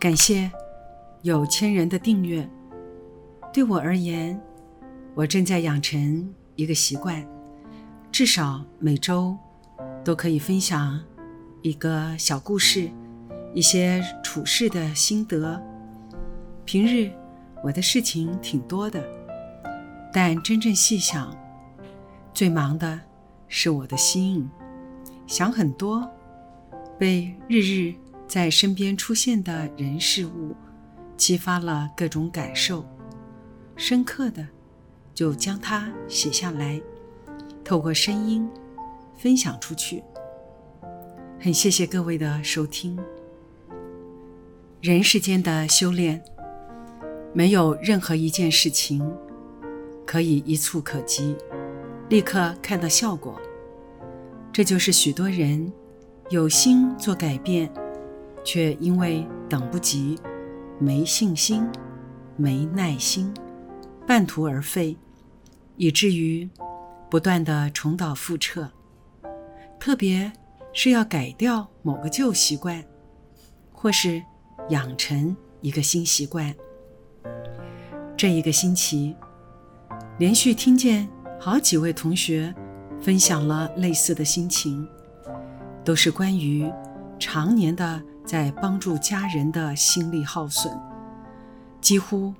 [0.00, 0.48] 感谢
[1.22, 2.48] 有千人的订阅。
[3.52, 4.40] 对我而言，
[5.12, 7.26] 我正在养成一个习惯，
[8.12, 9.36] 至少每周
[10.04, 11.00] 都可以分享
[11.62, 12.88] 一个小故事，
[13.52, 15.60] 一些处事的心得。
[16.64, 17.10] 平日
[17.64, 19.02] 我的事情挺多的，
[20.12, 21.36] 但真正细想，
[22.32, 23.00] 最忙的
[23.48, 24.48] 是我的心，
[25.26, 26.08] 想很多，
[26.96, 27.92] 被日日。
[28.28, 30.54] 在身边出现的人事物，
[31.16, 32.84] 激发了各种感受，
[33.74, 34.46] 深刻的
[35.14, 36.78] 就将它写下来，
[37.64, 38.46] 透过声音
[39.16, 40.04] 分享出去。
[41.40, 42.98] 很谢谢各位的收听。
[44.82, 46.22] 人世间的修炼，
[47.32, 49.10] 没有任何一件事情
[50.04, 51.34] 可以一触可及，
[52.10, 53.40] 立刻看到效果。
[54.52, 55.72] 这就是许多人
[56.28, 57.72] 有心做改变。
[58.50, 60.18] 却因为等不及、
[60.80, 61.68] 没信心、
[62.34, 63.30] 没耐心，
[64.06, 64.96] 半途而废，
[65.76, 66.48] 以至于
[67.10, 68.70] 不断的重蹈覆辙。
[69.78, 70.32] 特别
[70.72, 72.82] 是要改掉某个旧习惯，
[73.70, 74.22] 或是
[74.70, 76.54] 养成一个新习惯。
[78.16, 79.14] 这一个星期，
[80.16, 81.06] 连续听见
[81.38, 82.54] 好几位同学
[82.98, 84.88] 分享了类似的心情，
[85.84, 86.72] 都是关于
[87.18, 88.02] 常年的。
[88.28, 90.70] 在帮助家人的心力耗损，
[91.80, 92.34] 几乎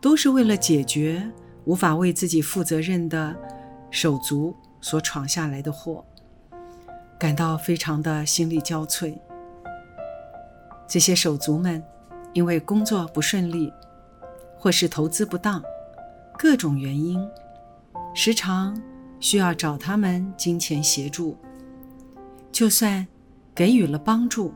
[0.00, 1.28] 都是为了解决
[1.64, 3.34] 无法为自己负责任的
[3.90, 6.04] 手足所闯下来的祸，
[7.18, 9.18] 感到非常的心力交瘁。
[10.86, 11.82] 这些手足们
[12.32, 13.72] 因为工作不顺利，
[14.56, 15.60] 或是投资不当，
[16.38, 17.20] 各种原因，
[18.14, 18.80] 时常
[19.18, 21.36] 需要找他们金钱协助。
[22.52, 23.04] 就算
[23.52, 24.54] 给予了帮助。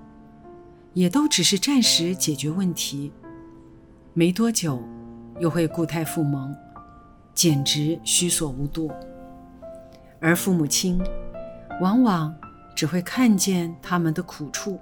[0.97, 3.13] 也都只是暂时解决问题，
[4.15, 4.83] 没多久
[5.39, 6.57] 又会故态复萌，
[7.35, 8.91] 简直虚所无度。
[10.21, 10.99] 而父母亲
[11.83, 12.35] 往往
[12.75, 14.81] 只会看见他们的苦处，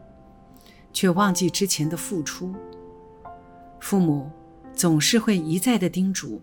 [0.92, 2.54] 却忘记之前的付出。
[3.80, 4.30] 父母
[4.72, 6.40] 总是会一再的叮嘱：“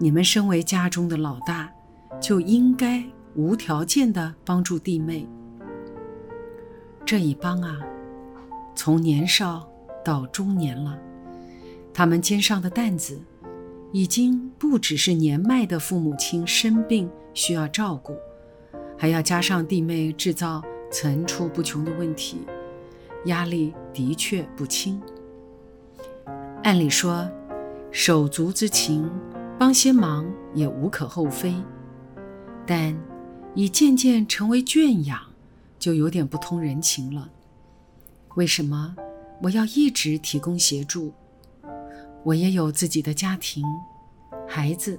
[0.00, 1.70] 你们身为家中的老大，
[2.18, 3.04] 就应该
[3.34, 5.28] 无条件的帮助弟妹。”
[7.04, 7.78] 这一帮啊！
[8.74, 9.68] 从年少
[10.04, 10.98] 到中年了，
[11.92, 13.20] 他们肩上的担子
[13.92, 18.16] 已经不只是年迈的父母亲生病需要照顾，
[18.98, 22.38] 还要加上弟妹制造层出不穷的问题，
[23.26, 25.00] 压力的确不轻。
[26.62, 27.30] 按理说，
[27.90, 29.08] 手足之情，
[29.58, 31.54] 帮些忙也无可厚非，
[32.66, 32.96] 但
[33.54, 35.20] 已渐渐成为圈养，
[35.78, 37.30] 就有点不通人情了。
[38.36, 38.96] 为什么
[39.42, 41.12] 我要一直提供协助？
[42.24, 43.62] 我也有自己的家庭、
[44.48, 44.98] 孩子，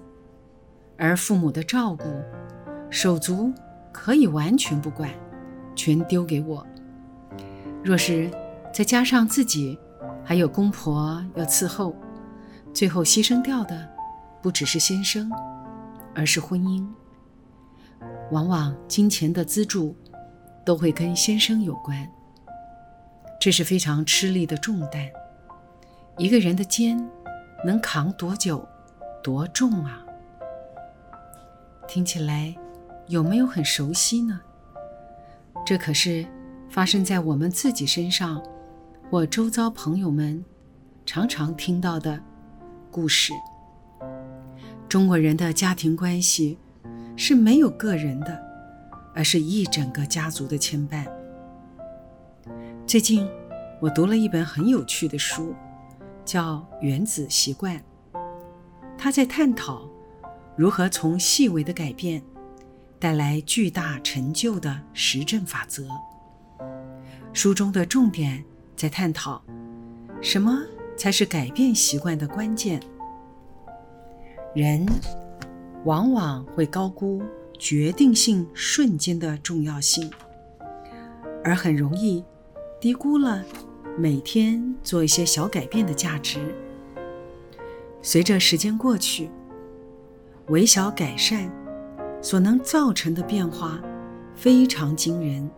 [0.98, 2.04] 而父母的照顾，
[2.90, 3.52] 手足
[3.92, 5.10] 可以完全不管，
[5.76, 6.66] 全丢给我。
[7.84, 8.32] 若是
[8.74, 9.78] 再加上自己
[10.24, 11.96] 还有公婆要伺候，
[12.74, 13.90] 最后牺牲掉的
[14.42, 15.30] 不只是先生，
[16.14, 16.88] 而是婚姻。
[18.32, 19.96] 往往金钱的资助
[20.66, 22.10] 都会跟先生有关。
[23.46, 25.08] 这是非常吃力的重担，
[26.18, 26.98] 一个人的肩
[27.64, 28.68] 能扛多久、
[29.22, 30.04] 多重啊？
[31.88, 32.56] 听起来
[33.06, 34.42] 有没有很熟悉呢？
[35.64, 36.26] 这可是
[36.72, 38.42] 发生在我们自己身上，
[39.12, 40.44] 或周遭朋友们
[41.06, 42.20] 常常听到的
[42.90, 43.32] 故事。
[44.90, 46.58] 中国人的家庭关系
[47.16, 48.44] 是没有个人的，
[49.14, 51.06] 而是一整个家族的牵绊。
[52.88, 53.28] 最近，
[53.82, 55.54] 我读了一本很有趣的书，
[56.24, 57.78] 叫《原子习惯》。
[58.98, 59.88] 他在探讨
[60.56, 62.24] 如何从细微的改变
[62.98, 65.88] 带来巨大成就的实证法则。
[67.34, 68.44] 书中的重点
[68.78, 69.44] 在探讨
[70.22, 70.64] 什么
[70.96, 72.82] 才是改变习惯的关键。
[74.56, 74.86] 人
[75.84, 77.22] 往往会高估
[77.60, 80.10] 决定性瞬间的重要性，
[81.44, 82.24] 而很容易。
[82.78, 83.44] 低估了
[83.98, 86.54] 每天做一些小改变的价值。
[88.02, 89.30] 随着时间过去，
[90.48, 91.50] 微小改善
[92.22, 93.82] 所能造成的变化
[94.36, 95.50] 非常惊人。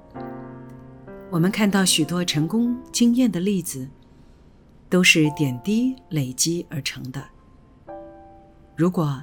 [1.32, 3.90] 我们看到许多成功经验的例子，
[4.88, 7.22] 都是点滴累积而成的。
[8.76, 9.22] 如果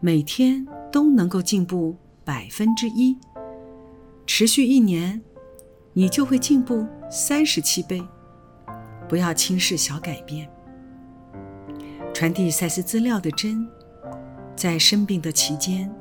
[0.00, 3.16] 每天都能够进步百分之一，
[4.26, 5.22] 持续一年，
[5.92, 8.02] 你就会进步三十七倍。
[9.10, 10.48] 不要轻视小改变。
[12.14, 13.68] 传递赛斯资料的针，
[14.54, 15.92] 在生病的期间，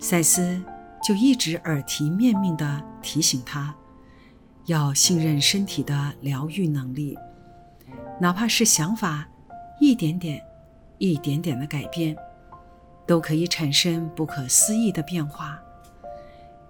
[0.00, 0.60] 赛斯
[1.04, 3.72] 就一直耳提面命地提醒他，
[4.66, 7.16] 要信任身体的疗愈能力，
[8.20, 9.28] 哪怕是想法
[9.80, 10.42] 一点点、
[10.98, 12.16] 一点点的改变，
[13.06, 15.60] 都可以产生不可思议的变化。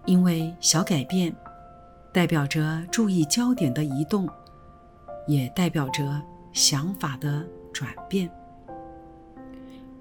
[0.05, 1.35] 因为小改变
[2.13, 4.29] 代表着注意焦点的移动，
[5.31, 6.21] 也代表着
[6.53, 8.29] 想法的转变。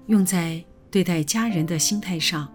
[0.06, 2.52] 用在对待家人的心态上，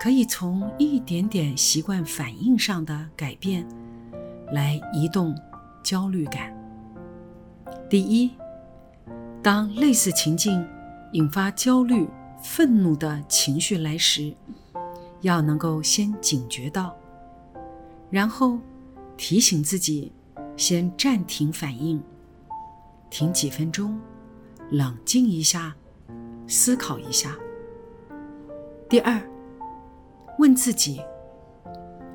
[0.00, 3.66] 可以从一点点习惯反应上的改变
[4.52, 5.36] 来移动
[5.82, 6.56] 焦虑感。
[7.90, 8.30] 第一，
[9.42, 10.64] 当类似情境
[11.12, 12.08] 引发焦虑、
[12.40, 14.32] 愤怒的情绪来时，
[15.22, 16.96] 要能够先警觉到，
[18.10, 18.58] 然后
[19.16, 20.12] 提醒自己
[20.58, 22.02] 先暂停反应，
[23.08, 23.96] 停几分钟，
[24.72, 25.72] 冷静一下，
[26.48, 27.36] 思考一下。
[28.88, 29.22] 第二，
[30.40, 31.00] 问自己：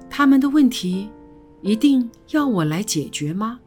[0.10, 1.10] 他们的问题
[1.62, 3.62] 一定要我来解决吗？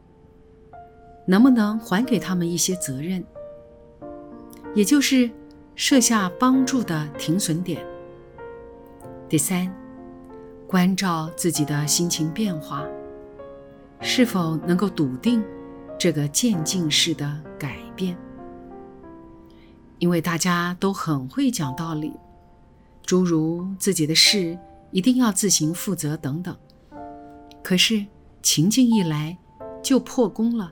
[1.25, 3.25] 能不能还给他们一些责任？
[4.75, 5.27] 也就是
[5.73, 7.83] 设下帮助的停损点。
[9.27, 9.73] 第三，
[10.67, 12.85] 关照自己的心情变化，
[14.01, 15.43] 是否能够笃定
[15.97, 18.17] 这个渐进式的改变？
[19.99, 22.13] 因为大家都很会讲道理，
[23.03, 24.57] 诸如自己的事
[24.91, 26.55] 一定要自行负责等等。
[27.63, 28.05] 可是
[28.43, 29.35] 情境一来
[29.81, 30.71] 就破功了，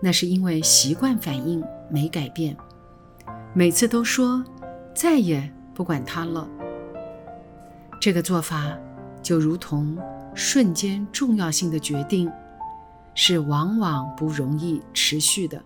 [0.00, 2.56] 那是因为习惯反应没改变，
[3.54, 4.42] 每次都说
[4.94, 6.48] 再也不管他了。
[8.00, 8.76] 这个做法
[9.22, 9.96] 就如同
[10.34, 12.30] 瞬间重要性的决定，
[13.14, 15.62] 是往往不容易持续的，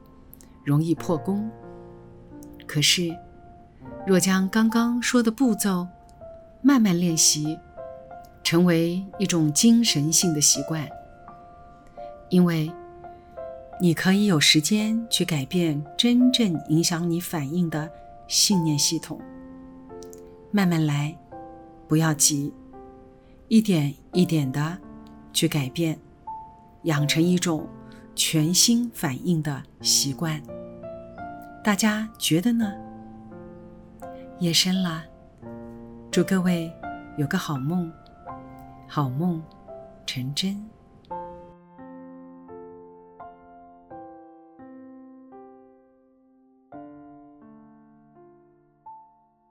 [0.65, 1.49] 容易破功。
[2.67, 3.17] 可是，
[4.07, 5.87] 若将刚刚说的步骤
[6.63, 7.59] 慢慢练习，
[8.43, 10.89] 成为一种精神性的习惯，
[12.29, 12.71] 因为
[13.81, 17.91] 你可以有时间去改变真正影响你反应的
[18.27, 19.21] 信念系统，
[20.51, 21.17] 慢慢来。
[21.89, 22.53] 不要急，
[23.49, 24.77] 一点一点的
[25.33, 25.97] 去改变，
[26.83, 27.69] 养成一种
[28.15, 30.43] 全新反应的习惯。
[31.63, 32.73] 大家觉得呢？
[34.41, 35.05] 夜深了，
[36.11, 36.73] 祝各位
[37.17, 37.91] 有个好梦，
[38.89, 39.43] 好梦
[40.05, 40.69] 成真。